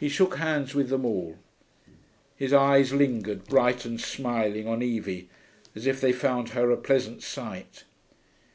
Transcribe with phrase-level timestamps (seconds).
[0.00, 1.36] He shook hands with them all;
[2.34, 5.28] his eyes lingered, bright and smiling, on Evie,
[5.74, 7.84] as if they found her a pleasant sight.